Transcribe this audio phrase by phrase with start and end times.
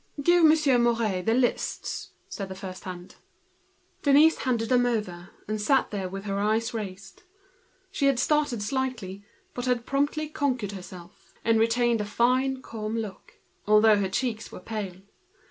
[0.19, 3.17] "Give Monsieur Mouret the lists," said the first hand.
[4.01, 7.21] Denise gave them, and sat there with her eyes raised.
[7.91, 9.21] She had slightly started,
[9.53, 9.85] but had
[10.33, 13.33] conquered herself, and retained a fine calm look,
[13.67, 15.03] although her cheeks were pale.